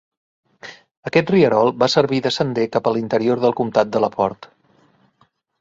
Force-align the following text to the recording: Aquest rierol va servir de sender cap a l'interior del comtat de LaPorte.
Aquest 1.09 1.33
rierol 1.33 1.69
va 1.83 1.91
servir 1.95 2.21
de 2.29 2.33
sender 2.39 2.65
cap 2.77 2.89
a 2.93 2.97
l'interior 2.97 3.45
del 3.47 3.57
comtat 3.63 3.95
de 3.97 4.05
LaPorte. 4.07 4.53